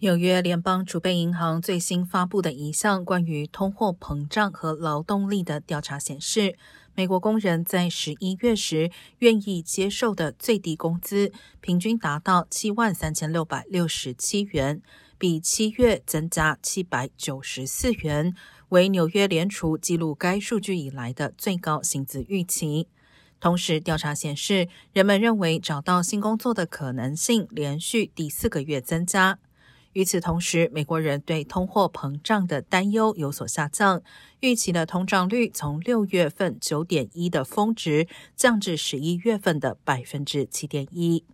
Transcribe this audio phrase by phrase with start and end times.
[0.00, 6.56] 纽约联邦储备银行最新发布的一项关于通货膨胀和劳动力的调查显示，
[6.94, 14.80] 美国工人在十一月时愿意接受的最低工资平均达到七万三千六百六十七元，
[15.18, 18.32] 比七月增加七百九十四元，
[18.68, 22.86] 为纽约联储记录该数据以来的最高薪资预期。
[23.40, 29.40] 同时，调查显示，人们认为找到新工作的可能性连续第四个月增加。
[29.98, 34.00] 与此同时，美国人对通货膨胀的担忧有所下降，
[34.38, 41.24] 预期的通胀率从六月份九点一的峰值降至十一月份的百分之七点一。